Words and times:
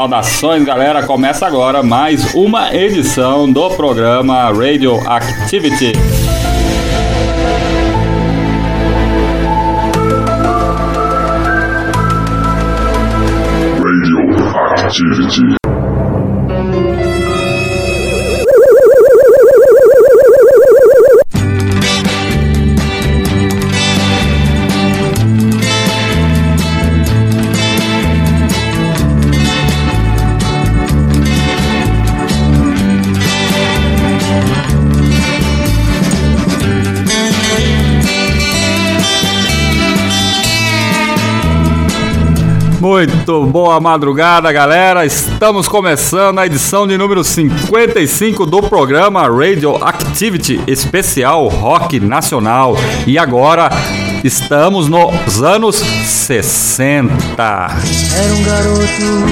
Saudações, 0.00 0.64
galera! 0.64 1.06
Começa 1.06 1.46
agora 1.46 1.82
mais 1.82 2.34
uma 2.34 2.74
edição 2.74 3.52
do 3.52 3.68
programa 3.72 4.44
Radioactivity. 4.44 5.92
Radioactivity. 14.72 15.59
Muito 43.30 43.46
boa 43.46 43.78
madrugada, 43.78 44.50
galera. 44.50 45.06
Estamos 45.06 45.68
começando 45.68 46.40
a 46.40 46.46
edição 46.46 46.84
de 46.84 46.98
número 46.98 47.22
55 47.22 48.44
do 48.44 48.60
programa 48.60 49.28
Radio 49.28 49.76
Activity 49.76 50.60
Especial 50.66 51.46
Rock 51.46 52.00
Nacional. 52.00 52.74
E 53.06 53.16
agora 53.16 53.70
estamos 54.24 54.88
nos 54.88 55.40
anos 55.44 55.76
60. 55.76 57.40
Era 57.40 58.34
um 58.34 58.42
garoto 58.42 59.22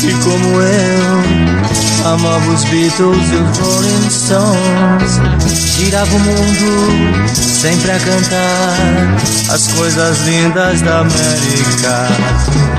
que, 0.00 0.12
como 0.24 0.60
eu, 0.60 2.12
amava 2.12 2.50
os 2.50 2.64
Beatles 2.64 3.30
e 3.30 3.36
os 3.36 3.58
Rolling 3.58 4.10
Stones. 4.10 5.20
Girava 5.76 6.12
o 6.12 6.18
mundo 6.18 7.28
sempre 7.36 7.92
a 7.92 8.00
cantar 8.00 9.54
as 9.54 9.68
coisas 9.68 10.26
lindas 10.26 10.80
da 10.82 11.02
América. 11.02 12.77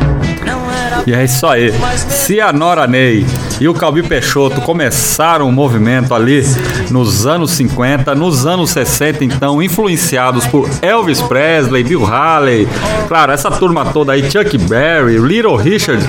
E 1.10 1.14
é 1.16 1.24
isso 1.24 1.48
aí. 1.48 1.74
Se 2.08 2.40
a 2.40 2.54
Nora 2.54 2.86
Ney 2.86 3.26
e 3.60 3.68
o 3.68 3.74
Calbi 3.74 4.02
Peixoto 4.02 4.62
começaram 4.62 5.48
o 5.48 5.52
movimento 5.52 6.14
ali 6.14 6.44
nos 6.90 7.26
anos 7.26 7.52
50, 7.52 8.16
nos 8.16 8.46
anos 8.46 8.70
60, 8.70 9.26
então, 9.26 9.62
influenciados 9.62 10.46
por 10.48 10.70
Elvis 10.82 11.22
Presley, 11.22 11.84
Bill 11.84 12.06
Haley, 12.06 12.68
claro, 13.08 13.34
essa 13.34 13.52
turma 13.52 13.86
toda 13.86 14.14
aí, 14.14 14.24
Chuck 14.32 14.58
Berry, 14.58 15.18
Little 15.18 15.58
Richard, 15.58 16.06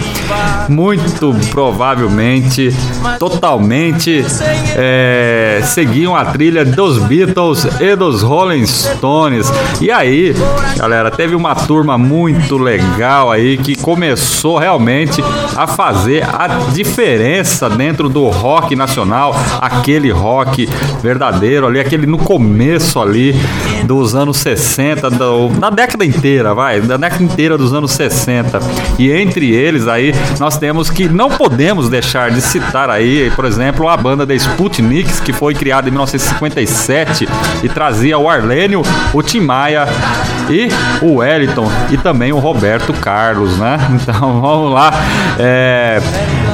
muito 0.69 1.35
provavelmente, 1.51 2.73
totalmente 3.19 4.25
é, 4.77 5.61
seguiam 5.65 6.15
a 6.15 6.27
trilha 6.27 6.65
dos 6.65 6.99
Beatles 6.99 7.67
e 7.81 7.97
dos 7.97 8.23
Rolling 8.23 8.67
Stones. 8.67 9.51
E 9.81 9.91
aí, 9.91 10.35
galera, 10.77 11.11
teve 11.11 11.35
uma 11.35 11.55
turma 11.55 11.99
muito 11.99 12.57
legal 12.57 13.33
aí 13.33 13.59
que 13.59 13.75
começou 13.77 14.59
realmente 14.59 15.23
a 15.57 15.67
fazer 15.67 16.23
a 16.23 16.47
diferença 16.73 17.40
dentro 17.77 18.09
do 18.09 18.29
rock 18.29 18.77
nacional, 18.77 19.35
aquele 19.61 20.11
rock 20.11 20.69
verdadeiro 21.03 21.67
ali, 21.67 21.81
aquele 21.81 22.07
no 22.07 22.19
começo 22.19 23.01
ali 23.01 23.35
dos 23.85 24.15
anos 24.15 24.37
60, 24.39 25.11
do, 25.11 25.49
da 25.49 25.71
década 25.71 26.05
inteira, 26.05 26.55
vai, 26.55 26.81
da 26.81 26.97
década 26.97 27.23
inteira 27.23 27.57
dos 27.57 27.73
anos 27.73 27.93
60. 27.93 28.61
E 28.99 29.11
entre 29.11 29.55
eles 29.55 29.89
aí 29.89 30.15
nós 30.39 30.59
temos 30.59 30.91
que 30.91 31.09
não 31.09 31.31
podemos 31.31 31.89
deixar 31.89 32.31
de 32.31 32.41
citar 32.41 32.91
aí, 32.91 33.31
por 33.35 33.45
exemplo, 33.45 33.89
a 33.89 33.97
banda 33.97 34.27
da 34.27 34.35
Sputniks, 34.35 35.21
que 35.21 35.33
foi 35.33 35.55
criada 35.55 35.89
em 35.89 35.91
1957 35.91 37.29
e 37.63 37.69
trazia 37.69 38.19
o 38.19 38.29
Arlênio, 38.29 38.83
o 39.13 39.23
Tim 39.23 39.41
Maia 39.41 39.87
e 40.51 40.69
o 41.05 41.17
Wellington 41.17 41.71
e 41.91 41.97
também 41.97 42.33
o 42.33 42.39
Roberto 42.39 42.93
Carlos, 42.95 43.57
né? 43.57 43.79
Então 43.93 44.41
vamos 44.41 44.73
lá. 44.73 44.91
É, 45.39 46.01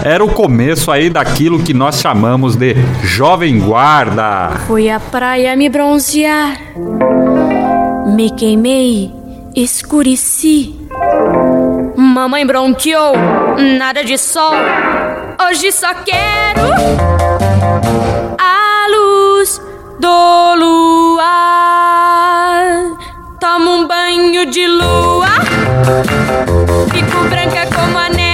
era 0.04 0.24
o 0.24 0.28
começo 0.28 0.75
aí 0.90 1.10
daquilo 1.10 1.62
que 1.62 1.74
nós 1.74 2.00
chamamos 2.00 2.56
de 2.56 2.74
Jovem 3.02 3.58
Guarda. 3.58 4.50
Fui 4.66 4.88
à 4.90 5.00
praia 5.00 5.56
me 5.56 5.68
bronzear, 5.68 6.58
me 8.14 8.30
queimei, 8.30 9.12
escureci. 9.54 10.74
Mamãe 11.96 12.46
bronqueou, 12.46 13.14
nada 13.78 14.04
de 14.04 14.16
sol. 14.18 14.52
Hoje 15.48 15.72
só 15.72 15.92
quero 15.94 16.60
a 18.38 18.86
luz 18.90 19.60
do 19.98 20.54
luar. 21.14 21.86
Tomo 23.40 23.70
um 23.70 23.86
banho 23.86 24.46
de 24.50 24.66
lua, 24.66 25.28
fico 26.92 27.24
branca 27.28 27.66
como 27.74 27.98
a 27.98 28.08
neve. 28.08 28.25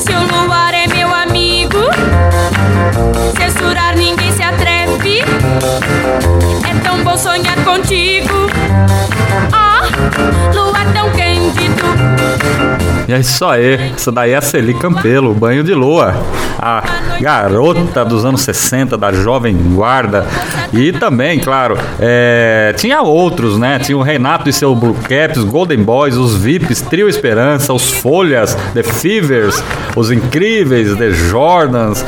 Se 0.00 0.12
o 0.14 0.20
luar 0.20 0.72
é 0.72 0.86
meu 0.86 1.14
amigo, 1.14 1.78
censurar 3.36 3.94
ninguém 3.94 4.32
se 4.32 4.42
atreve. 4.42 5.20
É 5.20 6.80
tão 6.82 7.04
bom 7.04 7.16
sonhar 7.16 7.56
contigo. 7.62 8.48
Oh, 9.52 10.56
luar 10.56 10.86
tão 10.94 11.10
cândido. 11.10 12.71
E 13.08 13.12
é 13.12 13.18
isso 13.18 13.44
aí, 13.44 13.74
essa 13.94 14.12
daí 14.12 14.30
é 14.30 14.36
a 14.36 14.40
Celi 14.40 14.74
Campelo, 14.74 15.34
Banho 15.34 15.64
de 15.64 15.74
Lua, 15.74 16.14
a 16.58 16.82
garota 17.20 18.04
dos 18.04 18.24
anos 18.24 18.42
60 18.42 18.96
da 18.96 19.12
Jovem 19.12 19.56
Guarda. 19.56 20.26
E 20.72 20.92
também, 20.92 21.40
claro, 21.40 21.76
é, 21.98 22.72
tinha 22.76 23.02
outros, 23.02 23.58
né? 23.58 23.78
Tinha 23.78 23.98
o 23.98 24.02
Renato 24.02 24.48
e 24.48 24.52
seu 24.52 24.74
Blue 24.74 24.94
Caps, 24.94 25.42
Golden 25.44 25.82
Boys, 25.82 26.16
os 26.16 26.36
VIPs, 26.36 26.82
Trio 26.82 27.08
Esperança, 27.08 27.72
os 27.72 27.90
Folhas, 27.90 28.56
The 28.72 28.82
Fevers, 28.82 29.62
os 29.96 30.10
Incríveis, 30.10 30.96
The 30.96 31.10
Jordans. 31.10 32.04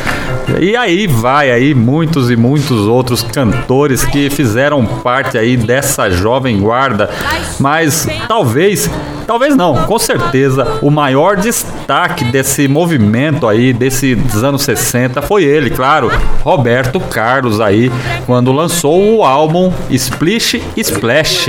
E 0.61 0.77
aí 0.77 1.07
vai 1.07 1.51
aí 1.51 1.75
muitos 1.75 2.31
e 2.31 2.37
muitos 2.37 2.87
outros 2.87 3.23
cantores 3.23 4.05
que 4.05 4.31
fizeram 4.31 4.85
parte 4.87 5.37
aí 5.37 5.57
dessa 5.57 6.11
Jovem 6.11 6.61
Guarda, 6.61 7.11
mas 7.59 8.07
talvez 8.29 8.89
Talvez 9.27 9.57
não, 9.57 9.85
com 9.85 9.99
certeza 9.99 10.79
o 10.83 10.91
maior 10.91 11.37
destaque 11.37 12.25
desse 12.25 12.69
movimento 12.69 13.49
aí, 13.49 13.73
desses 13.73 14.43
anos 14.43 14.63
60, 14.63 15.23
foi 15.23 15.45
ele, 15.45 15.71
claro, 15.71 16.11
Roberto 16.43 17.01
Carlos 17.01 17.61
aí, 17.61 17.91
quando 18.27 18.53
lançou 18.53 19.17
o 19.17 19.25
álbum 19.25 19.73
Splish 19.91 20.63
Splash. 20.77 21.49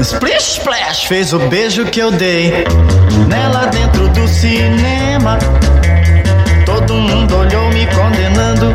Splish 0.00 0.58
Splash 0.58 1.04
fez 1.06 1.32
o 1.32 1.38
beijo 1.38 1.84
que 1.86 2.00
eu 2.00 2.10
dei 2.10 2.64
nela 3.28 3.66
dentro 3.66 4.08
do 4.08 4.28
cinema. 4.28 5.38
Todo 6.64 6.94
mundo 6.94 7.36
olhou 7.36 7.68
me 7.70 7.86
condenando 7.86 8.72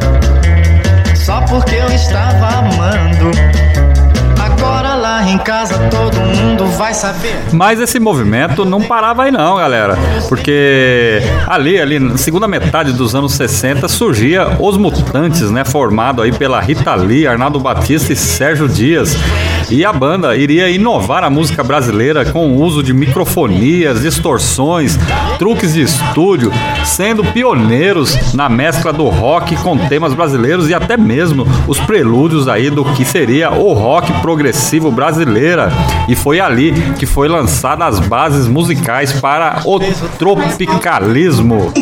só 1.16 1.42
porque 1.42 1.76
eu 1.76 1.88
estava 1.90 2.48
amando. 2.60 3.32
Em 5.34 5.38
casa 5.40 5.90
todo 5.90 6.16
mundo 6.20 6.68
vai 6.78 6.94
saber. 6.94 7.36
Mas 7.52 7.80
esse 7.80 8.00
movimento 8.00 8.64
não 8.64 8.80
parava 8.80 9.24
aí 9.24 9.32
não, 9.32 9.58
galera. 9.58 9.98
Porque 10.30 11.24
ali, 11.48 11.82
ali, 11.82 11.98
na 11.98 12.18
segunda 12.18 12.48
metade 12.48 12.94
dos 12.94 13.16
anos 13.16 13.34
60, 13.34 13.88
surgia 13.88 14.56
Os 14.60 14.78
Mutantes, 14.78 15.50
né? 15.50 15.66
Formado 15.66 16.22
aí 16.22 16.32
pela 16.32 16.62
Rita 16.62 16.94
Lee, 16.94 17.26
Arnaldo 17.26 17.60
Batista 17.60 18.14
e 18.14 18.16
Sérgio 18.16 18.70
Dias. 18.70 19.18
E 19.74 19.84
a 19.84 19.92
banda 19.92 20.36
iria 20.36 20.70
inovar 20.70 21.24
a 21.24 21.32
música 21.32 21.64
brasileira 21.64 22.32
com 22.32 22.48
o 22.48 22.62
uso 22.62 22.84
de 22.84 22.94
microfonias, 22.94 24.04
distorções, 24.04 25.00
truques 25.40 25.74
de 25.74 25.82
estúdio, 25.82 26.52
sendo 26.86 27.24
pioneiros 27.24 28.16
na 28.36 28.48
mescla 28.48 28.94
do 28.94 29.10
rock 29.10 29.56
com 29.64 29.76
temas 29.76 30.14
brasileiros 30.14 30.70
e 30.70 30.76
até 30.76 30.96
mesmo 30.96 31.48
os 31.68 31.80
prelúdios 31.80 32.48
aí 32.48 32.70
do 32.70 32.86
que 32.86 33.04
seria 33.04 33.50
o 33.50 33.74
rock 33.74 34.14
progressivo 34.22 34.92
brasileira. 34.92 35.72
E 36.08 36.16
foi 36.16 36.40
ali 36.40 36.72
que 37.00 37.08
foi 37.08 37.28
lançada 37.28 37.84
as 37.84 38.00
bases 38.00 38.48
musicais 38.48 39.12
para 39.14 39.64
o 39.66 39.80
tropicalismo. 40.20 41.74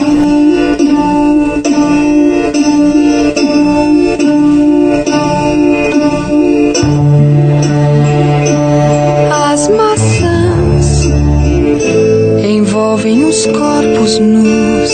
corpos 13.47 14.19
nus 14.19 14.91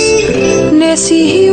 nesse 0.72 1.14
rio. 1.14 1.47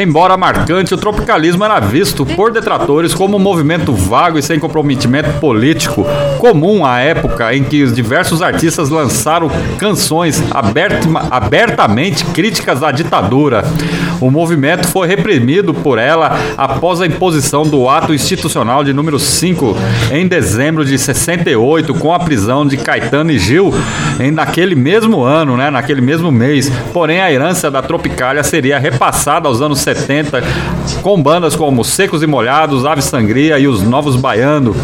Embora 0.00 0.36
marcante, 0.36 0.94
o 0.94 0.96
tropicalismo 0.96 1.64
era 1.64 1.80
visto 1.80 2.24
por 2.24 2.52
detratores 2.52 3.12
como 3.12 3.36
um 3.36 3.40
movimento 3.40 3.92
vago 3.92 4.38
e 4.38 4.42
sem 4.42 4.56
comprometimento 4.56 5.40
político, 5.40 6.06
comum 6.38 6.86
à 6.86 7.00
época 7.00 7.52
em 7.52 7.64
que 7.64 7.82
os 7.82 7.92
diversos 7.92 8.40
artistas 8.40 8.90
lançaram 8.90 9.50
canções 9.76 10.40
abertamente 11.32 12.24
críticas 12.26 12.80
à 12.84 12.92
ditadura. 12.92 13.64
O 14.20 14.30
movimento 14.30 14.86
foi 14.88 15.06
reprimido 15.06 15.74
por 15.74 15.98
ela 15.98 16.38
após 16.56 17.00
a 17.00 17.06
imposição 17.06 17.64
do 17.64 17.88
ato 17.88 18.14
institucional 18.14 18.84
de 18.84 18.92
número 18.92 19.18
5 19.18 19.76
em 20.12 20.26
dezembro 20.26 20.84
de 20.84 20.96
68, 20.96 21.94
com 21.94 22.12
a 22.12 22.20
prisão 22.20 22.66
de 22.66 22.76
Caetano 22.76 23.30
e 23.30 23.38
Gil 23.38 23.72
em 24.20 24.30
naquele 24.30 24.74
mesmo 24.74 25.22
ano, 25.22 25.56
né, 25.56 25.70
naquele 25.70 26.00
mesmo 26.00 26.30
mês. 26.32 26.70
Porém, 26.92 27.20
a 27.20 27.32
herança 27.32 27.70
da 27.70 27.82
Tropicália 27.82 28.42
seria 28.42 28.78
repassada 28.78 29.48
aos 29.48 29.60
anos 29.60 29.80
70, 29.88 30.42
com 31.02 31.22
bandas 31.22 31.56
como 31.56 31.82
Secos 31.82 32.22
e 32.22 32.26
Molhados, 32.26 32.84
Ave 32.84 33.00
Sangria 33.00 33.58
e 33.58 33.66
os 33.66 33.82
Novos 33.82 34.16
Baiano, 34.16 34.76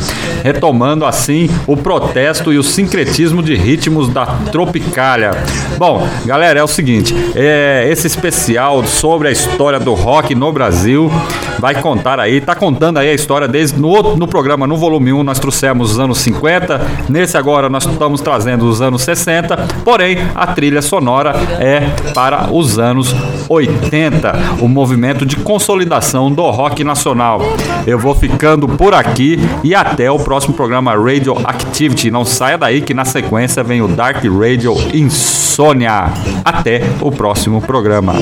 retomando 0.43 1.05
assim 1.05 1.51
o 1.67 1.77
protesto 1.77 2.53
e 2.53 2.59
o 2.59 2.63
sincretismo 2.63 3.43
de 3.43 3.55
ritmos 3.55 4.09
da 4.09 4.25
Tropicália. 4.51 5.33
Bom, 5.77 6.09
galera, 6.25 6.61
é 6.61 6.63
o 6.63 6.69
seguinte, 6.69 7.15
é, 7.35 7.87
esse 7.91 8.07
especial 8.07 8.85
sobre 8.85 9.29
a 9.29 9.31
história 9.31 9.79
do 9.79 9.93
rock 9.93 10.35
no 10.35 10.51
Brasil 10.53 11.11
vai 11.59 11.75
contar 11.81 12.19
aí, 12.19 12.41
tá 12.41 12.55
contando 12.55 12.99
aí 12.99 13.11
a 13.11 13.15
história 13.15 13.47
desde 13.47 13.79
no, 13.79 14.17
no 14.17 14.27
programa, 14.27 14.67
no 14.67 14.77
volume 14.77 15.13
1, 15.13 15.23
nós 15.23 15.39
trouxemos 15.39 15.93
os 15.93 16.01
anos 16.01 16.19
50, 16.19 16.81
nesse 17.09 17.37
agora 17.37 17.69
nós 17.69 17.85
estamos 17.85 18.21
trazendo 18.21 18.67
os 18.67 18.81
anos 18.81 19.03
60, 19.03 19.57
porém 19.85 20.19
a 20.35 20.47
trilha 20.49 20.81
sonora 20.81 21.35
é 21.61 21.81
para 22.13 22.53
os 22.53 22.79
anos 22.79 23.15
80, 23.49 24.33
o 24.61 24.69
movimento 24.69 24.94
de 25.27 25.37
consolidação 25.37 26.31
do 26.31 26.49
rock 26.51 26.85
nacional. 26.85 27.41
Eu 27.87 27.99
vou 27.99 28.15
ficando 28.15 28.69
por 28.69 28.95
aqui 28.95 29.39
e 29.63 29.75
até 29.75 30.11
o 30.11 30.19
próximo 30.19 30.55
programa 30.55 30.95
Radio 30.95 31.37
Activity. 31.45 32.11
Não 32.11 32.25
saia 32.25 32.57
daí 32.57 32.81
que 32.81 32.95
na 32.95 33.05
sequência 33.05 33.63
vem 33.65 33.83
o 33.83 33.89
Dark 33.89 34.23
Radio 34.25 34.75
Insônia. 34.95 36.13
Até 36.45 36.83
o 37.01 37.11
próximo 37.11 37.61
programa. 37.61 38.15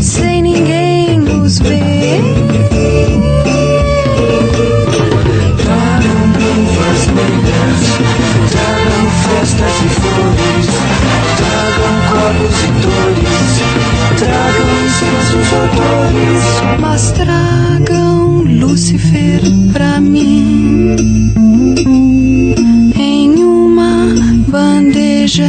Sem 0.00 0.42
ninguém 0.42 1.18
nos 1.18 1.58
ver. 1.58 3.13
Nossos 15.34 15.52
odores. 15.52 16.80
Mas 16.80 17.12
tragam 17.12 18.42
Lúcifer 18.42 19.40
pra 19.72 20.00
mim 20.00 20.94
em 22.96 23.42
uma 23.42 24.06
bandeja 24.48 25.44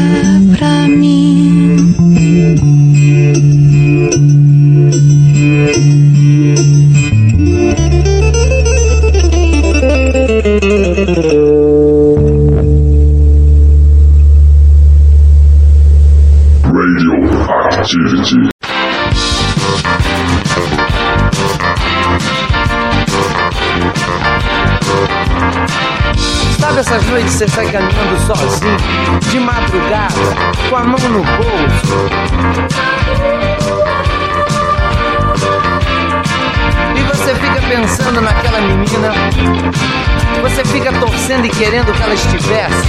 estivesse. 42.16 42.88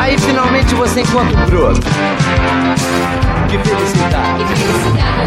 Aí 0.00 0.18
finalmente 0.18 0.74
você 0.74 1.00
encontra 1.02 1.42
o 1.42 1.46
broto. 1.46 1.80
Que 3.48 3.58
felicidade! 3.58 4.44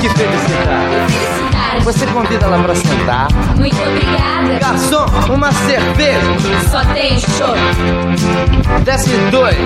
Que 0.01 0.09
felicidade! 0.09 1.45
Você 1.83 2.05
convida 2.07 2.45
ela 2.45 2.63
pra 2.63 2.73
sentar. 2.73 3.27
Muito 3.57 3.75
obrigada. 3.81 4.59
Garçom, 4.59 5.05
uma 5.31 5.51
cerveja. 5.51 6.19
Só 6.71 6.83
tem 6.93 7.19
show. 7.19 7.53
Desce 8.83 9.11
dois. 9.29 9.57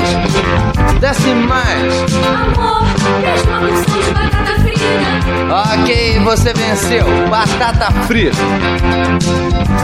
Desce 1.00 1.30
mais. 1.30 1.94
Amor, 2.58 2.84
traz 3.22 3.44
uma 3.46 3.60
porção 3.60 4.02
de 4.02 4.29
batata 4.40 4.62
frita. 4.62 5.82
Ok, 5.82 6.20
você 6.20 6.54
venceu. 6.54 7.06
Batata 7.30 7.92
frita. 8.08 8.38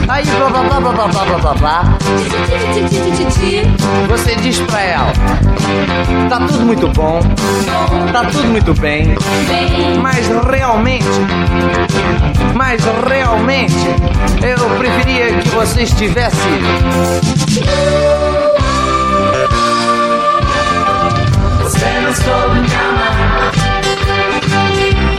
Aí, 0.07 0.25
blá 0.25 0.49
blá 0.49 0.63
blá 0.63 0.79
blá 0.79 1.07
blá 1.07 1.25
blá 1.25 1.37
blá 1.37 1.53
blá. 1.53 1.97
Você 4.07 4.35
diz 4.35 4.59
pra 4.61 4.81
ela: 4.81 5.13
Tá 6.29 6.39
tudo 6.47 6.65
muito 6.65 6.87
bom. 6.89 7.19
Tá 8.11 8.25
tudo 8.25 8.47
muito 8.49 8.73
bem. 8.75 9.15
Mas 10.01 10.27
realmente, 10.27 11.05
mas 12.53 12.81
realmente, 13.07 13.75
eu 14.41 14.69
preferia 14.77 15.33
que 15.39 15.49
você 15.49 15.83
estivesse. 15.83 16.37
Você 21.61 21.85
não 22.01 22.13
soube. 22.13 22.64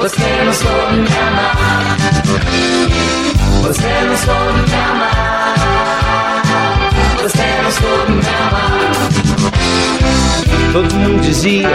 Você 0.06 0.22
não 0.44 0.52
soube 0.52 0.98
me 0.98 1.08
amar. 1.18 1.96
Você 3.62 3.88
não 4.06 4.16
soube 4.16 4.70
me 4.70 4.74
amar. 4.88 5.54
Você 7.22 7.42
não 7.64 7.72
soube 7.72 8.12
me 8.12 8.22
amar. 8.46 8.70
Todo 10.72 10.94
mundo 10.94 11.20
dizia 11.22 11.68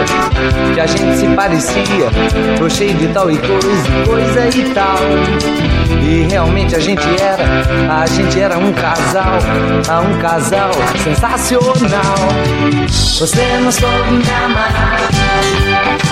que 0.72 0.80
a 0.80 0.86
gente 0.86 1.14
se 1.18 1.26
parecia, 1.36 2.10
tô 2.56 2.70
cheio 2.70 2.94
de 2.94 3.08
tal 3.08 3.30
e 3.30 3.36
coisa, 3.36 4.04
coisa 4.06 4.48
e 4.48 4.72
tal. 4.72 4.96
E 6.00 6.26
realmente 6.30 6.74
a 6.74 6.80
gente 6.80 7.04
era, 7.20 7.44
a 8.00 8.06
gente 8.06 8.40
era 8.40 8.56
um 8.56 8.72
casal, 8.72 9.38
ah, 9.90 10.00
um 10.00 10.18
casal 10.18 10.70
sensacional. 11.04 12.16
Você 12.88 13.58
não 13.60 13.70
soube 13.70 14.10
me 14.10 14.30
amar. 14.46 16.11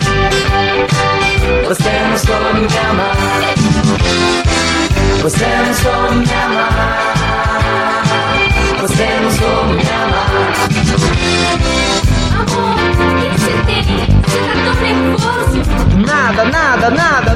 Você 1.71 1.89
não 1.89 2.17
soube 2.17 2.59
me 2.59 2.77
amar. 2.89 3.15
Você 5.21 5.45
não 5.45 5.73
soube 5.73 6.15
me 6.15 6.33
amar. 6.33 8.03
Você 8.81 9.07
não 9.21 9.31
soube 9.31 9.73
me 9.75 9.89
amar. 9.89 10.27
amor, 12.41 12.75
o 12.75 13.15
que 13.15 13.27
você 13.39 13.53
tem? 13.65 13.85
Você 14.21 14.39
tá 14.41 14.53
tão 14.65 14.75
nervoso. 14.81 15.59
Nada, 16.05 16.43
nada, 16.43 16.89
nada, 16.89 17.30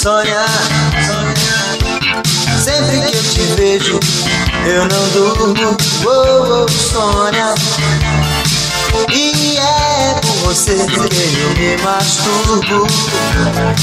Sônia, 0.00 0.46
sempre 2.58 3.02
que 3.02 3.16
eu 3.18 3.22
te 3.22 3.40
vejo, 3.54 4.00
eu 4.64 4.88
não 4.88 5.08
durmo. 5.10 5.76
Oh, 6.06 6.64
oh, 6.64 6.68
Sônia. 6.70 7.54
E 9.12 9.58
é 9.58 10.14
por 10.22 10.34
você 10.36 10.86
que 10.86 10.96
eu 10.96 11.50
me 11.50 11.76
masturbo. 11.82 12.86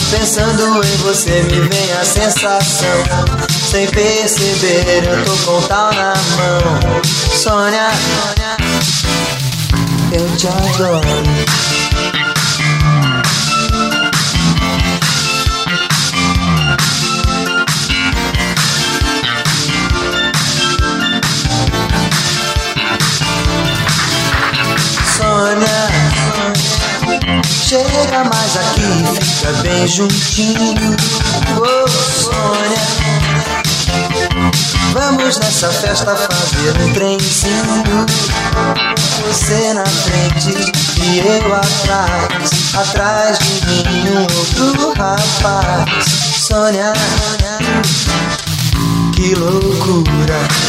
Pensando 0.10 0.84
em 0.84 0.98
você 1.04 1.44
me 1.44 1.60
vem 1.70 1.94
a 1.94 2.04
sensação. 2.04 3.04
Sem 3.70 3.86
perceber, 3.86 5.04
eu 5.06 5.24
tô 5.24 5.38
com 5.46 5.62
tal 5.68 5.94
na 5.94 6.14
mão. 6.16 7.02
Sônia, 7.32 7.92
eu 10.14 10.36
te 10.36 10.48
adoro. 10.48 12.27
Chega 27.64 28.24
mais 28.24 28.56
aqui, 28.56 29.26
fica 29.26 29.52
bem 29.62 29.88
juntinho. 29.88 30.96
Oh, 31.60 31.88
Sônia. 31.88 32.78
Vamos 34.94 35.38
nessa 35.38 35.70
festa 35.70 36.16
fazer 36.16 36.82
um 36.82 36.94
trenzinho. 36.94 38.06
Você 39.28 39.74
na 39.74 39.86
frente 39.86 40.72
e 41.02 41.20
eu 41.20 41.54
atrás. 41.54 42.76
Atrás 42.76 43.38
de 43.40 43.90
mim 43.90 44.10
um 44.12 44.22
outro 44.22 44.94
rapaz. 44.94 46.06
Sônia, 46.40 46.94
que 49.14 49.36
loucura. 49.36 50.67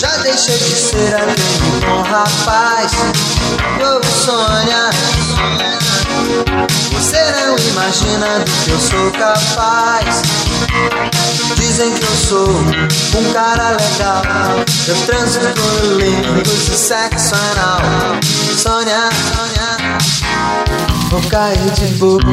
Já 0.00 0.16
deixei 0.22 0.56
de 0.56 0.76
ser 0.76 1.14
aquele 1.14 1.84
bom 1.84 2.00
rapaz. 2.00 2.90
Oh, 3.82 4.00
Sônia, 4.24 4.88
você 6.90 7.22
não 7.32 7.58
imagina 7.58 8.38
do 8.38 8.50
que 8.64 8.70
eu 8.70 8.80
sou 8.80 9.10
capaz. 9.10 10.22
Dizem 11.56 11.92
que 11.92 12.02
eu 12.02 12.16
sou 12.16 12.48
um 12.48 13.32
cara 13.34 13.72
legal. 13.72 14.22
Eu 14.88 14.96
transito 15.04 15.60
lindos 15.98 16.68
e 16.68 16.78
sexo 16.78 17.34
anal. 17.34 17.82
Sônia, 18.56 19.10
vou 21.10 21.20
cair 21.28 21.70
de 21.72 21.88
boca. 21.96 22.24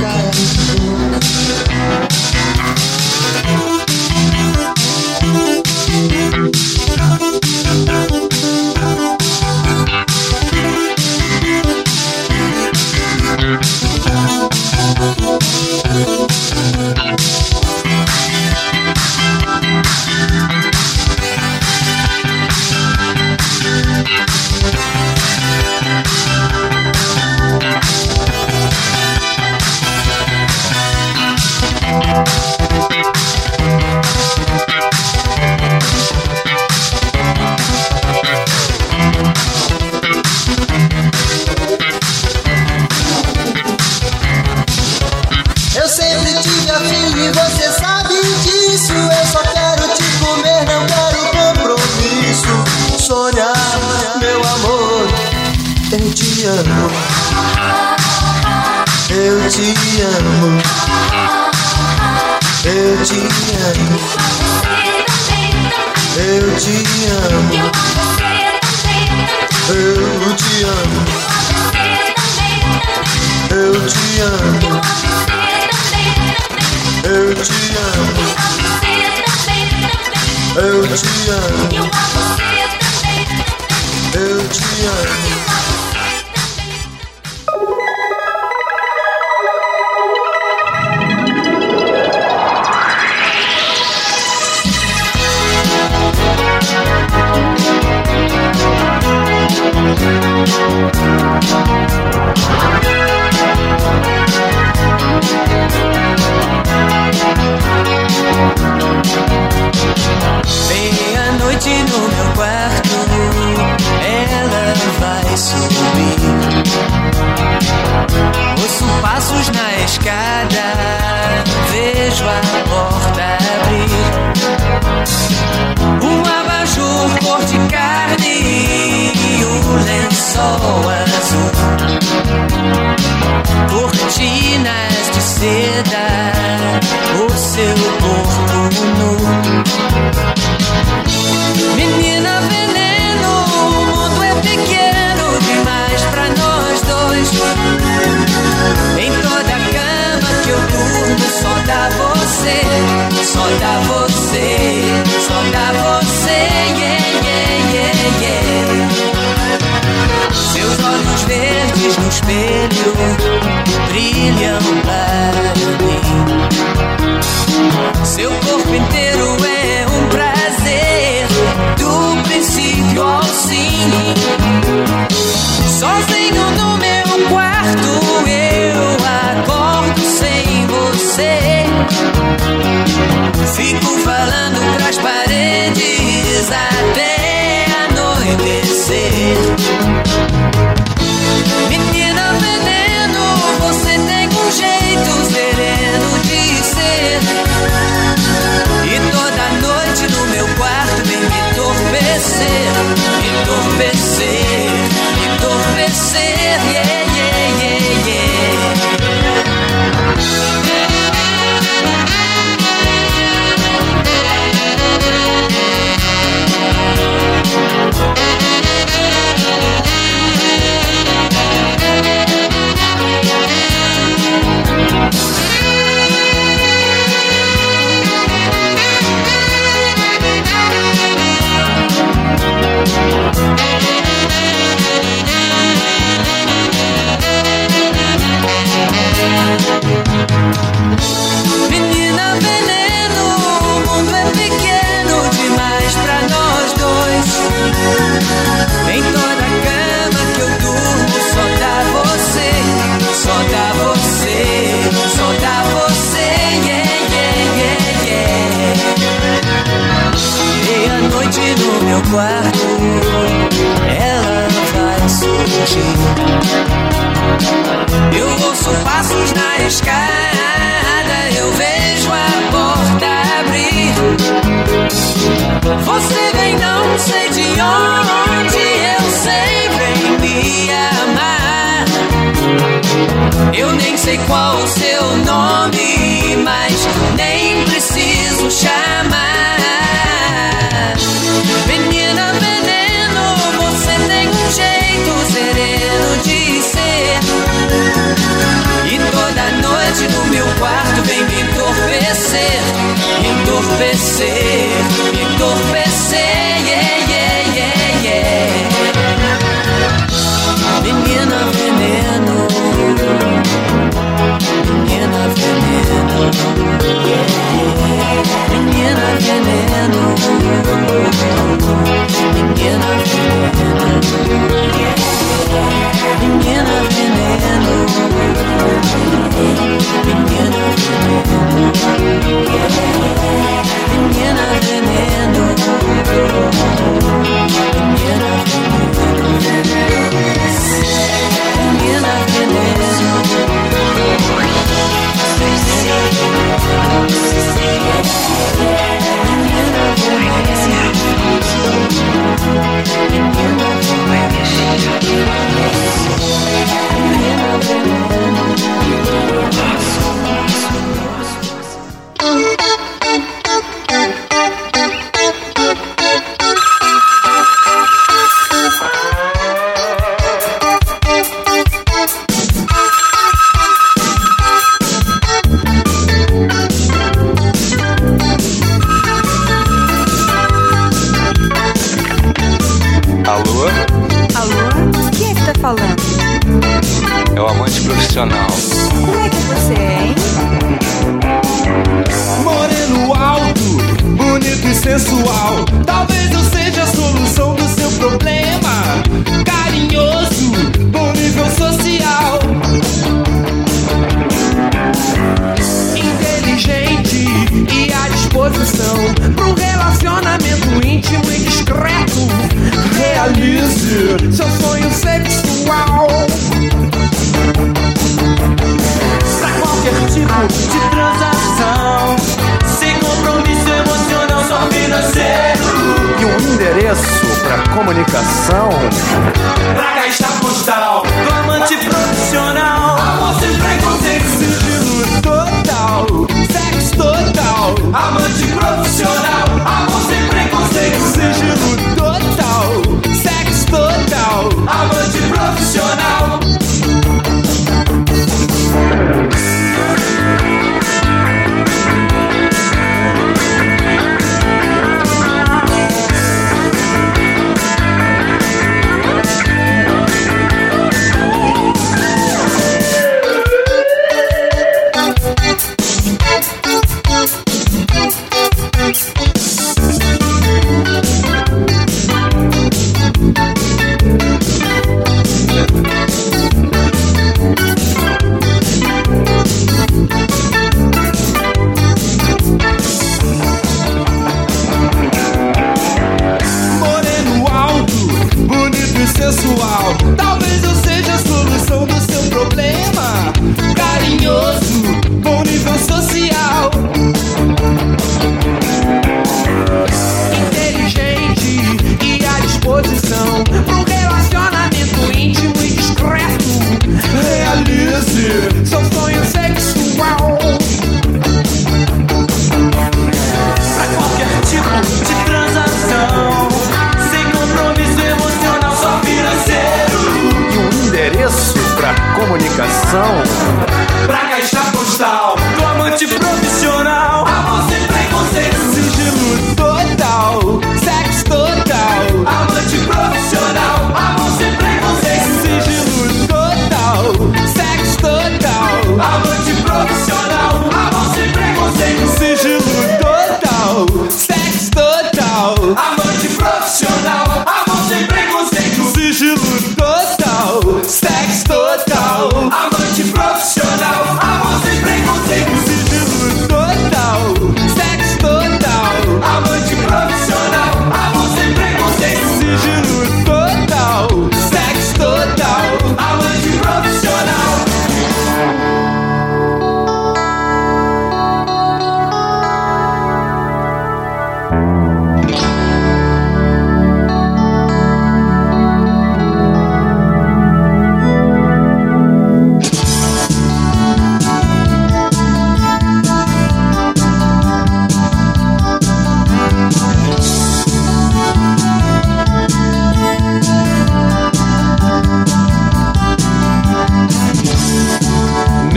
baby 162.28 162.57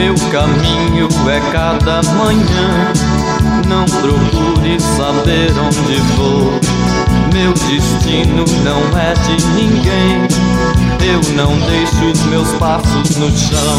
Meu 0.00 0.14
caminho 0.30 1.08
é 1.28 1.40
cada 1.52 2.00
manhã. 2.14 2.90
Não 3.68 3.84
procure 3.84 4.80
saber 4.80 5.52
onde 5.58 6.00
vou. 6.16 6.58
Meu 7.34 7.52
destino 7.52 8.46
não 8.64 8.80
é 8.98 9.12
de 9.12 9.44
ninguém. 9.48 10.26
Eu 11.06 11.20
não 11.34 11.54
deixo 11.68 12.06
os 12.10 12.18
meus 12.30 12.48
passos 12.52 13.14
no 13.16 13.30
chão. 13.36 13.76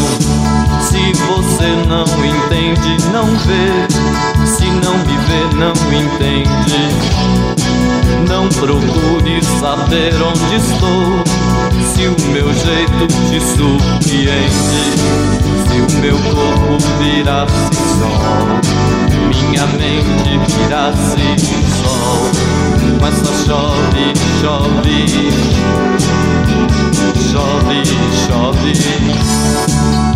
Se 0.80 1.12
você 1.26 1.74
não 1.88 2.04
entende, 2.24 3.04
não 3.12 3.26
vê. 3.26 3.88
Se 4.46 4.66
não 4.66 4.96
me 4.98 5.18
vê, 5.26 5.42
não 5.56 5.72
entende. 5.92 6.82
Não 8.28 8.48
procure 8.48 9.42
saber 9.58 10.14
onde 10.22 10.54
estou. 10.54 11.31
Se 12.02 12.08
o 12.08 12.16
meu 12.32 12.52
jeito 12.52 13.06
te 13.30 13.40
surpreende, 13.40 14.50
se 15.68 15.78
o 15.78 15.86
meu 16.00 16.18
corpo 16.18 16.76
virasse 16.98 17.54
sol, 18.00 18.58
minha 19.28 19.64
mente 19.68 20.32
virasse 20.52 21.24
sol, 21.80 22.26
mas 23.00 23.14
só 23.14 23.32
chove, 23.46 24.06
chove, 24.40 25.06
chove, 27.30 27.80
chove. 28.26 30.11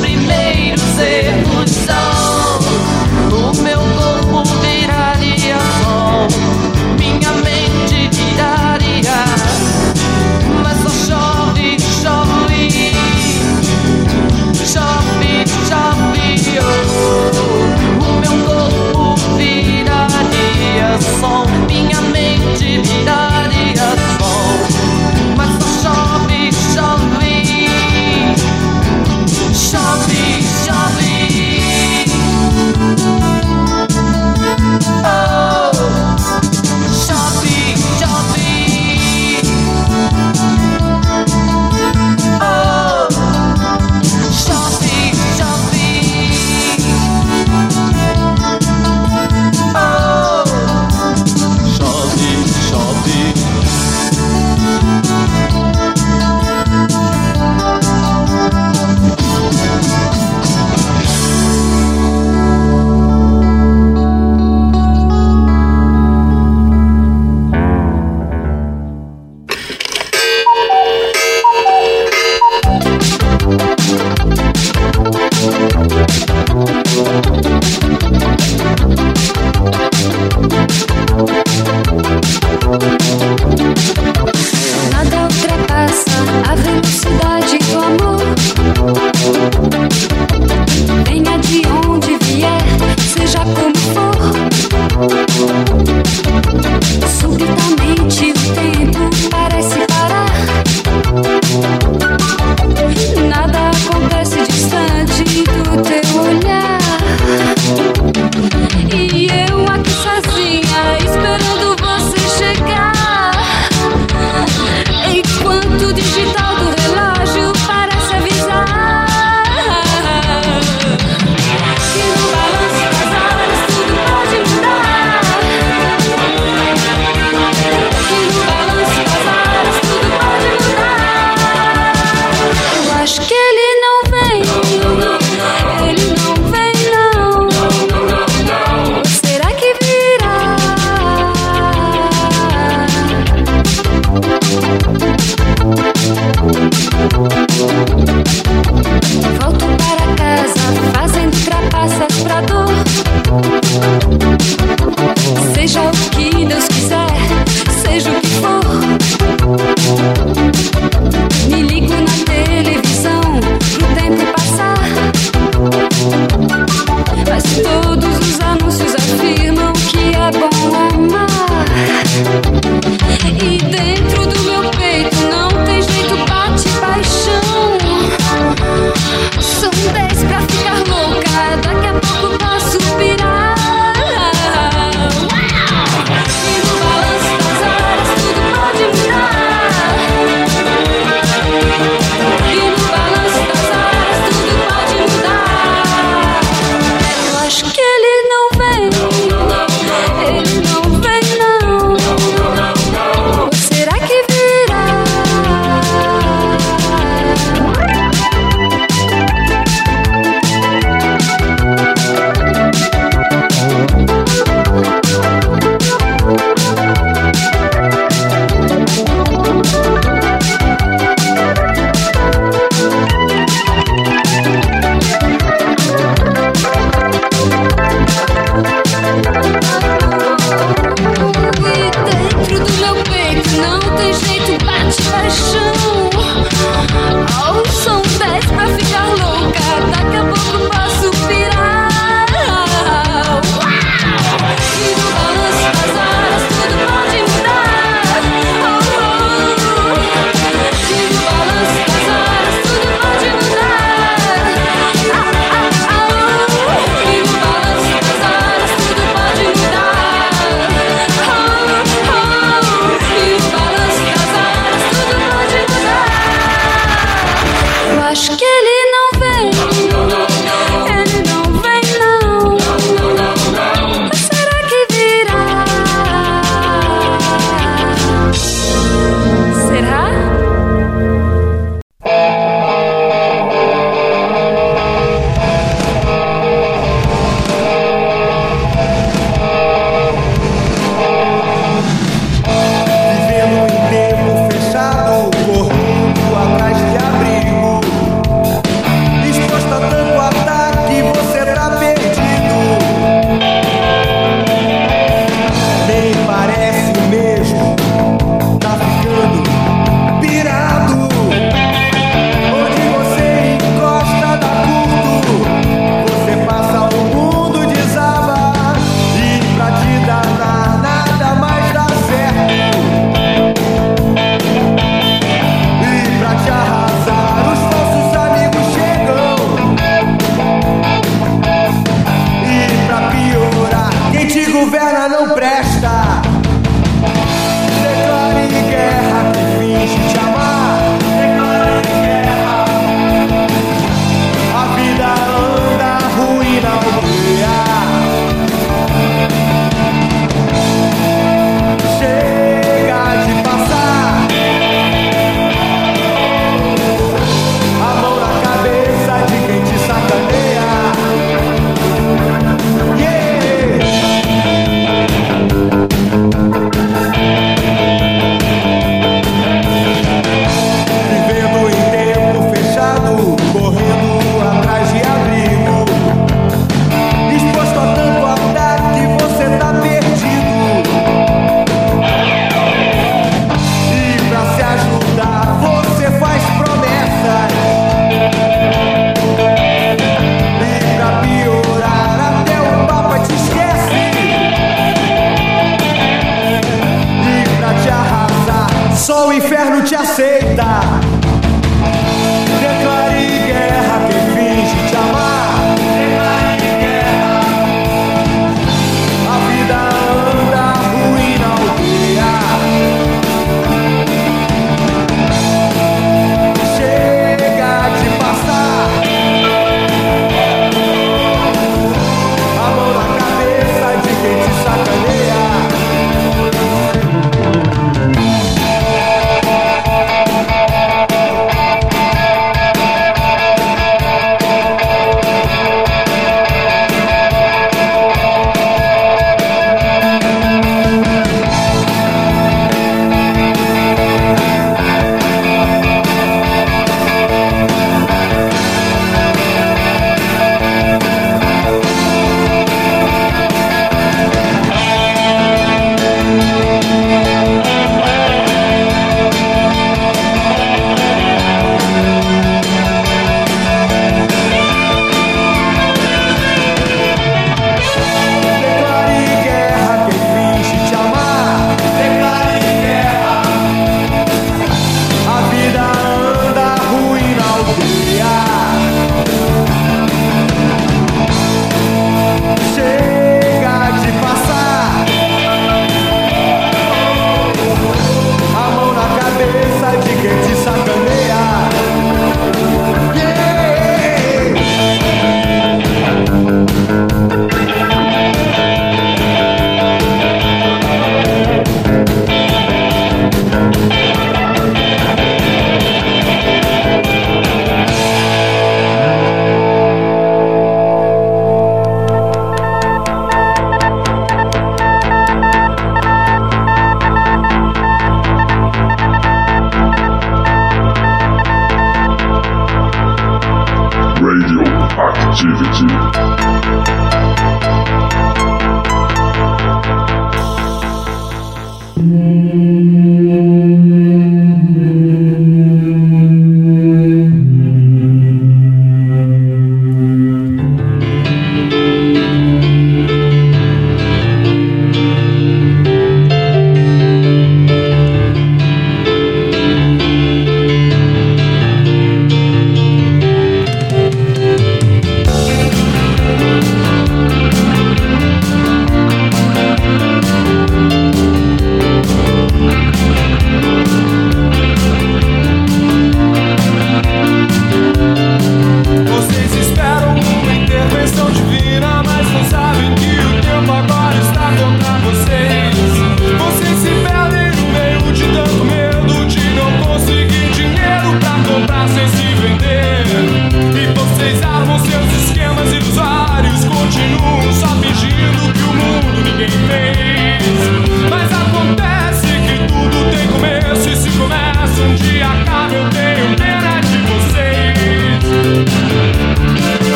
me 0.00 0.27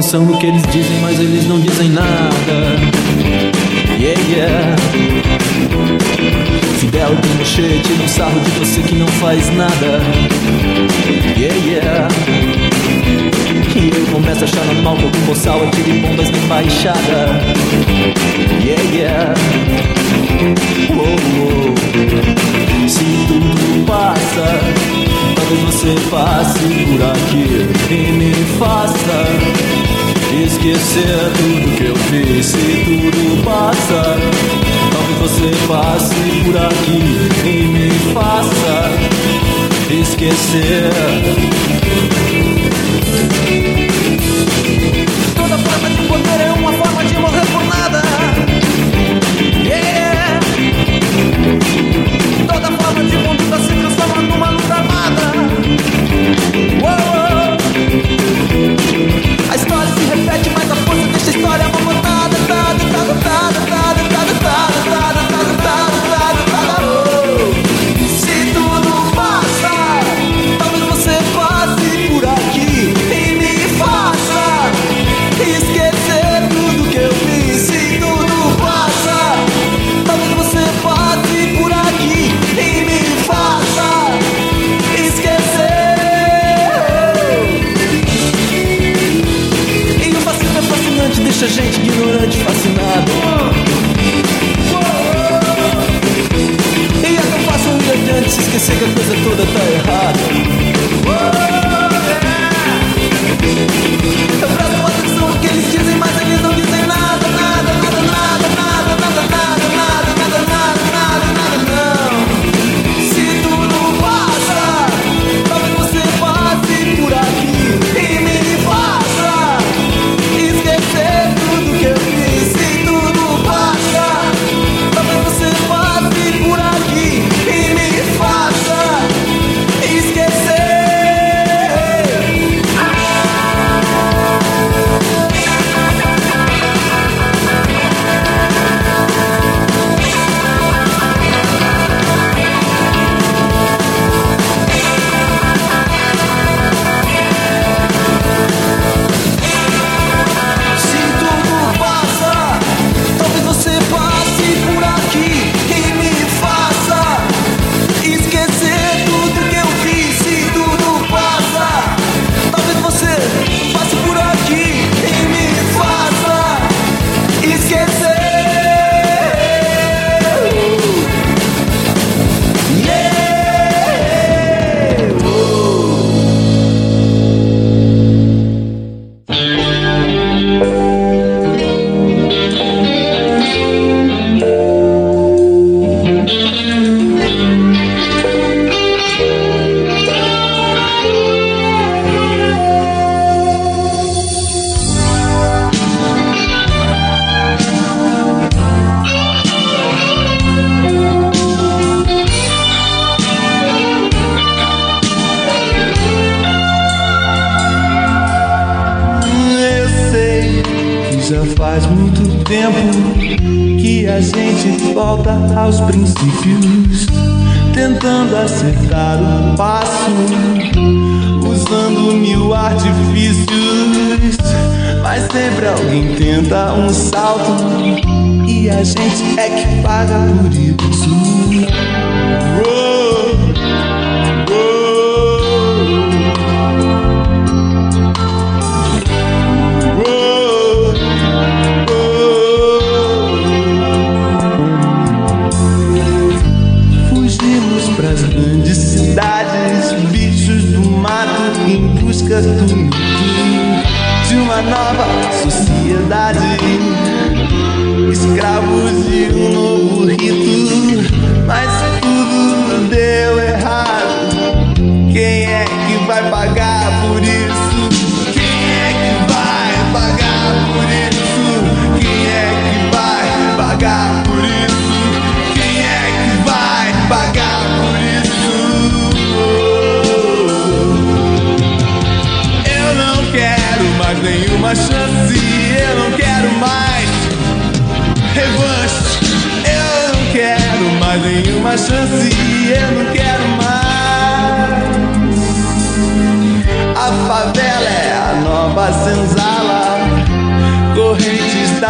atenção 0.00 0.24
no 0.24 0.38
que 0.38 0.46
eles 0.46 0.62
dizem, 0.72 0.98
mas 1.02 1.20
eles 1.20 1.46
não 1.46 1.60
dizem 1.60 1.90
nada. 1.90 2.10
Yeah, 3.98 4.18
yeah. 4.30 4.76
Fidel 6.78 7.10
tem 7.20 7.34
mochete, 7.34 7.92
no 7.92 8.08
sarro 8.08 8.40
de 8.40 8.50
você 8.52 8.80
que 8.80 8.94
não 8.94 9.06
faz 9.06 9.54
nada. 9.54 9.79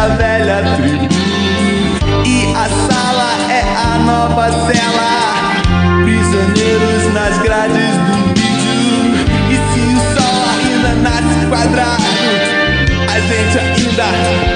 da 0.01 0.07
velha 0.15 0.63
tribo. 0.77 1.13
E 2.25 2.53
a 2.55 2.67
sala 2.87 3.29
é 3.51 3.61
a 3.61 3.99
nova 3.99 4.49
cela. 4.65 5.13
Prisioneiros 6.03 7.13
nas 7.13 7.37
grades 7.43 7.93
do 8.07 8.15
vídeo. 8.33 9.13
E 9.49 9.55
se 9.55 9.81
o 9.93 9.99
sol 10.15 10.41
ainda 10.53 10.91
nasce 11.05 11.45
quadrado, 11.49 12.03
a 13.13 13.19
gente 13.19 13.59
ainda 13.59 14.07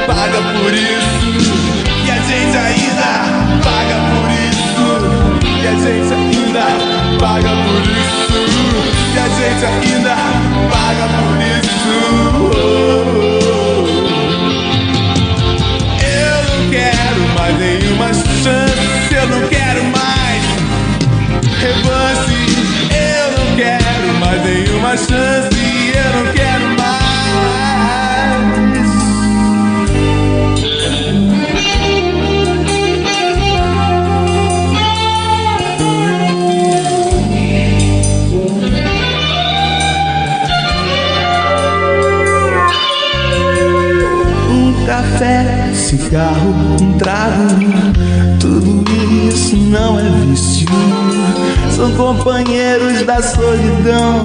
paga 0.08 0.42
por 0.58 0.74
isso. 0.74 1.28
E 2.06 2.10
a 2.10 2.18
gente 2.30 2.58
ainda 2.58 3.12
paga 3.64 3.98
por 4.10 4.28
isso. 4.50 4.84
E 5.46 5.68
a 5.68 5.76
gente 5.76 6.12
ainda 6.14 6.66
paga 7.20 7.50
por 7.50 7.84
isso. 7.92 8.34
E 9.14 9.20
a 9.20 9.28
gente 9.30 9.64
ainda 9.66 10.16
paga 10.72 11.06
por 11.20 11.38
isso. 11.40 12.85
relance. 21.66 22.32
Eu 22.92 23.32
não 23.38 23.56
quero 23.56 24.14
mais 24.20 24.44
nenhuma 24.44 24.96
chance. 24.98 25.50
Eu 25.96 26.26
não 26.26 26.32
quero 26.34 26.68
mais. 26.78 26.86
Um 44.52 44.86
café, 44.86 45.72
cigarro, 45.74 46.54
um 46.82 46.98
trago 46.98 48.15
tudo 48.46 48.86
isso 49.28 49.58
não 49.58 50.00
é 50.00 50.08
vício, 50.28 50.68
são 51.76 51.92
companheiros 51.94 53.02
da 53.02 53.20
solidão. 53.20 54.22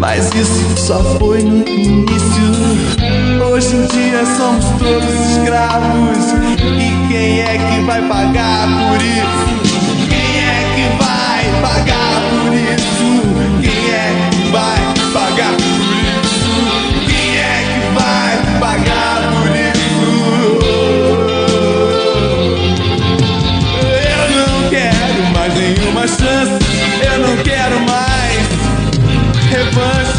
Mas 0.00 0.30
isso 0.34 0.78
só 0.78 1.04
foi 1.18 1.42
no 1.42 1.68
início. 1.68 2.16
Hoje 3.46 3.76
em 3.76 3.86
dia 3.88 4.24
somos 4.38 4.64
todos 4.78 5.36
escravos. 5.36 6.32
E 6.78 7.08
quem 7.12 7.40
é 7.40 7.58
que 7.58 7.84
vai 7.84 8.00
pagar 8.08 8.66
por 8.88 8.96
isso? 9.02 9.71
was 29.74 30.11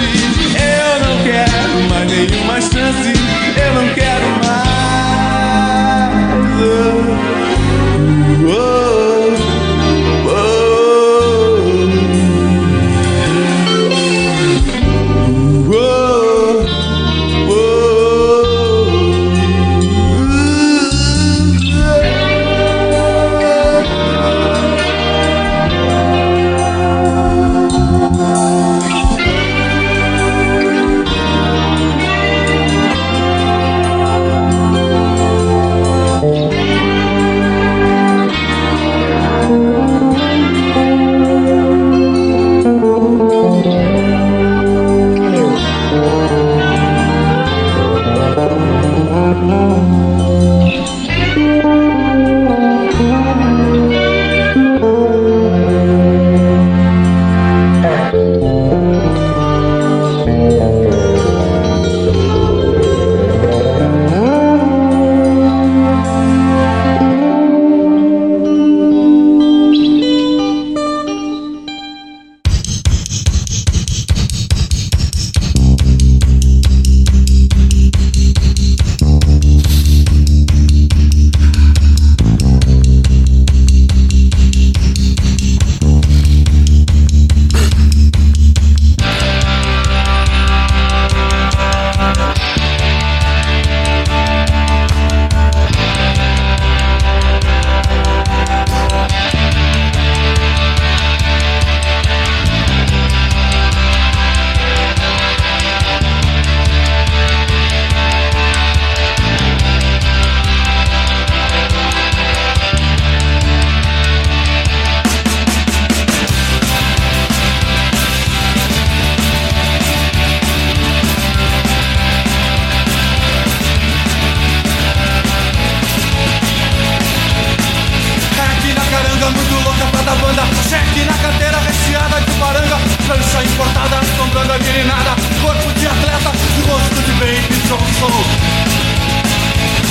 Importada, 133.44 134.00
assombrando 134.00 134.54
a 134.54 134.58
guirinada 134.58 135.16
Corpo 135.42 135.74
de 135.78 135.86
atleta 135.86 136.32
e 136.58 136.62
rosto 136.62 137.02
de 137.04 137.12
Baby 137.14 137.62
Johnson. 137.68 138.24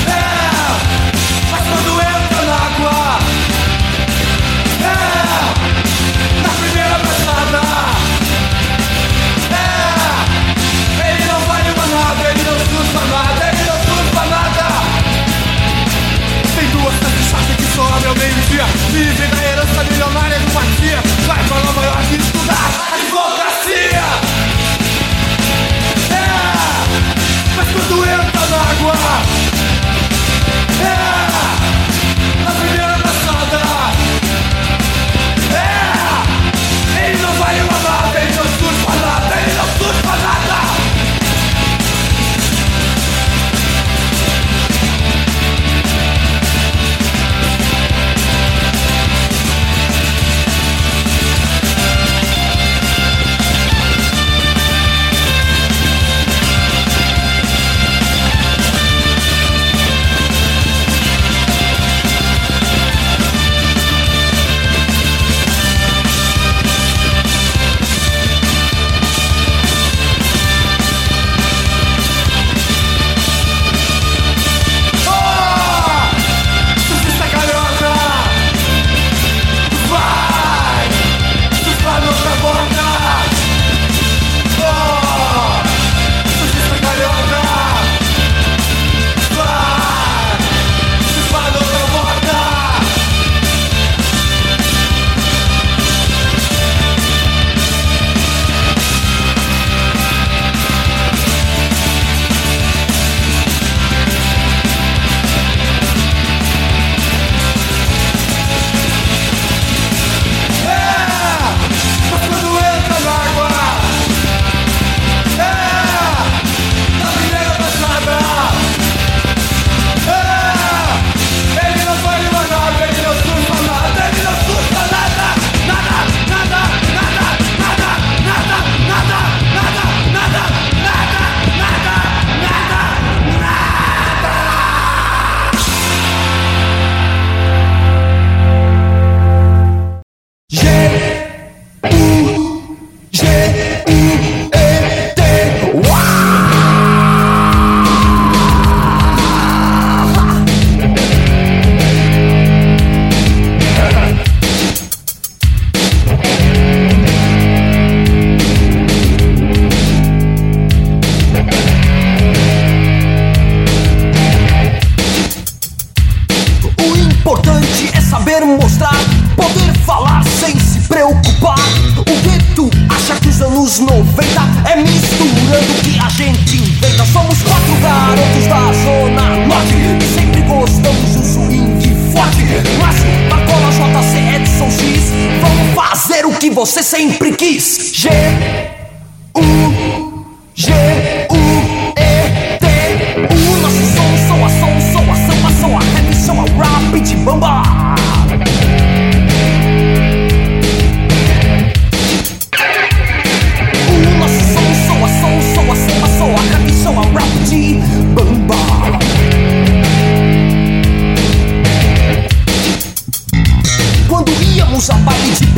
É, 0.09 0.11
mas 1.51 1.63
quando 1.69 2.01
entra 2.01 2.43
na 2.47 2.55
água 2.55 3.19
É, 4.81 4.85
na 6.43 6.49
primeira 6.49 6.99
passada 6.99 7.61
É, 9.53 11.11
ele 11.11 11.25
não 11.27 11.41
vale 11.41 11.71
uma 11.71 11.87
nada, 11.87 12.31
ele 12.31 12.43
não 12.43 12.59
surfa 12.59 13.05
nada, 13.07 13.49
ele 13.53 13.65
não 13.65 13.79
surfa 13.85 14.25
nada. 14.27 14.67
Tem 16.57 16.69
duas 16.71 16.95
tantas 16.95 17.57
que 17.57 17.77
só 17.77 17.85
abrem 17.87 18.09
ao 18.09 18.17
meio-dia 18.17 18.65
Vivem 18.91 19.31
da 19.31 19.45
herança 19.45 19.85
milionária 19.85 20.39
do 20.39 20.51
partido 20.53 21.22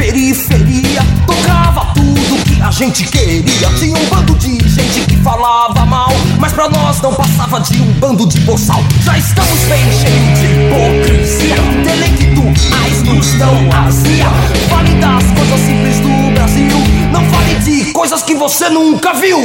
periferia 0.04 1.00
tocava 1.26 1.94
tudo 1.94 2.44
que 2.44 2.60
a 2.60 2.70
gente 2.70 3.04
queria. 3.04 3.68
Tinha 3.78 3.96
um 3.96 4.04
bando 4.06 4.34
de 4.34 4.58
gente 4.68 5.00
que 5.08 5.16
falava 5.22 5.86
mal, 5.86 6.12
mas 6.38 6.52
pra 6.52 6.68
nós 6.68 7.00
não 7.00 7.14
passava 7.14 7.58
de 7.60 7.80
um 7.80 7.90
bando 7.94 8.26
de 8.28 8.38
boçal. 8.40 8.84
Já 9.02 9.16
estamos 9.16 9.58
bem 9.60 9.82
cheios 9.92 10.40
de 10.40 10.46
hipocrisia, 10.46 11.56
intelectuais 11.80 13.02
nos 13.02 13.32
dão 13.34 13.56
azia. 13.72 14.26
Fale 14.68 14.94
das 14.96 15.24
coisas 15.38 15.60
simples 15.60 16.00
do 16.00 16.34
Brasil, 16.34 16.78
não 17.10 17.24
fale 17.30 17.54
de 17.60 17.92
coisas 17.92 18.22
que 18.22 18.34
você 18.34 18.68
nunca 18.68 19.14
viu. 19.14 19.38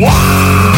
Uau! 0.00 0.77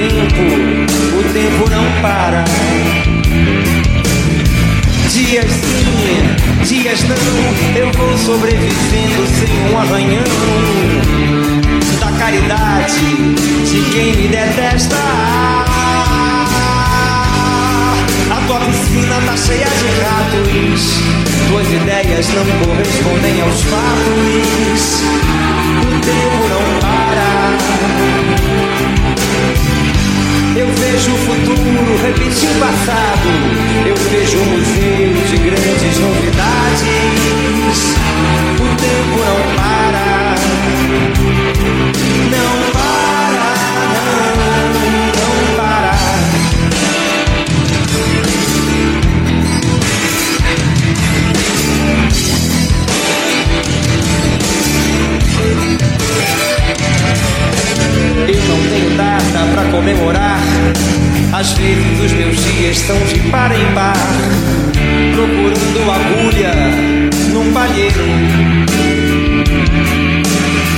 Tempo, 0.00 0.42
o 1.18 1.22
tempo 1.32 1.70
não 1.70 1.84
para. 2.00 2.44
Dias 5.10 5.50
sim, 5.50 6.64
dias 6.64 7.00
não, 7.04 7.16
eu 7.76 7.92
vou 7.92 8.16
sobrevivendo 8.16 9.26
sem 9.38 9.70
um 9.70 9.78
arranhão. 9.78 10.24
Da 12.00 12.12
caridade 12.12 12.94
de 13.64 13.90
quem 13.92 14.16
me 14.16 14.28
detesta. 14.28 14.96
A 18.30 18.46
tua 18.46 18.60
piscina 18.60 19.20
tá 19.26 19.36
cheia 19.36 19.66
de 19.66 19.88
ratos. 20.00 20.82
Tuas 21.48 21.68
ideias 21.72 22.28
não 22.34 22.46
correspondem 22.64 23.42
aos 23.42 23.62
fatos. 23.64 25.49
O 25.90 26.00
tempo 26.00 26.48
não 26.48 26.62
para. 26.80 27.26
Eu 30.56 30.68
vejo 30.68 31.12
o 31.12 31.18
futuro 31.18 31.96
repetir 32.02 32.48
o 32.48 32.54
passado. 32.60 33.28
Eu 33.84 33.96
vejo 33.96 34.38
um 34.38 34.44
museu 34.44 35.12
de 35.26 35.36
grandes 35.38 35.98
novidades. 35.98 37.80
O 38.54 38.68
tempo 38.76 39.16
não 39.18 39.40
para. 39.56 39.89
Não 58.50 58.68
tenho 58.68 58.96
data 58.96 59.46
pra 59.52 59.64
comemorar. 59.70 60.40
Às 61.32 61.52
vezes 61.52 62.04
os 62.04 62.12
meus 62.12 62.36
dias 62.44 62.78
são 62.78 62.98
de 63.06 63.20
par 63.30 63.52
em 63.52 63.74
par. 63.74 63.94
Procurando 65.14 65.90
agulha 65.90 66.52
num 67.32 67.52
palheiro. 67.52 68.04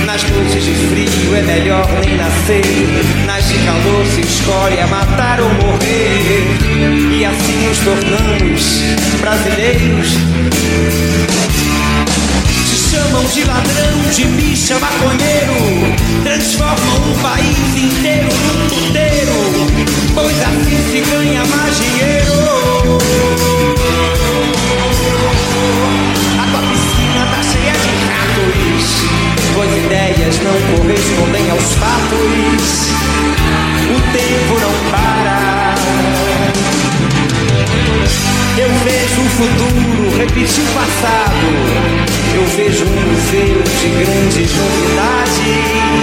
Nas 0.05 0.23
noites 0.29 0.63
de 0.63 0.73
frio 0.73 1.35
é 1.35 1.41
melhor 1.41 1.87
nem 2.05 2.15
nascer. 2.15 2.61
Nas 3.25 3.47
de 3.47 3.57
calor 3.65 4.05
se 4.05 4.21
escolhe 4.21 4.79
a 4.79 4.87
matar 4.87 5.39
ou 5.41 5.49
morrer. 5.49 6.43
E 7.17 7.25
assim 7.25 7.67
nos 7.67 7.79
tornamos 7.79 8.83
brasileiros. 9.19 10.13
Chamam 12.93 13.25
de 13.25 13.43
ladrão, 13.45 13.97
de 14.13 14.23
bicha, 14.25 14.77
maconheiro. 14.77 15.95
Transformam 16.23 17.09
um 17.09 17.17
país 17.23 17.75
inteiro 17.75 18.29
num 18.29 18.67
puteiro. 18.69 19.33
Pois 20.13 20.39
assim 20.39 20.77
se 20.91 20.99
ganha 21.09 21.43
mais 21.43 21.75
dinheiro. 21.75 22.33
A 26.37 26.45
tua 26.51 26.61
piscina 26.69 27.25
tá 27.31 27.41
cheia 27.41 27.73
de 27.73 27.89
ratos. 28.11 28.85
Tuas 29.55 29.71
ideias 29.75 30.35
não 30.43 30.57
correspondem 30.77 31.49
aos 31.49 31.73
fatos. 31.73 32.63
O 33.89 33.97
tempo 34.13 34.53
não 34.61 34.73
para. 34.91 35.73
Eu 38.55 38.69
vejo 38.85 39.02
o 39.02 39.02
futuro 39.33 40.17
repetir 40.17 40.63
o 40.63 40.67
passado. 40.73 41.47
Eu 42.35 42.45
vejo 42.55 42.85
um 42.85 42.89
museu 42.89 43.63
de 43.63 43.89
grandes 43.89 44.51
novidades. 44.55 45.93